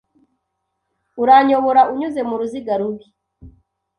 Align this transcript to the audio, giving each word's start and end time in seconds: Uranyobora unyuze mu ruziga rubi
Uranyobora 1.21 1.81
unyuze 1.91 2.21
mu 2.29 2.35
ruziga 2.39 2.73
rubi 2.79 3.05